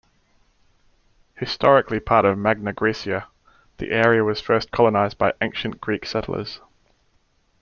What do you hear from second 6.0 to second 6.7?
settlers.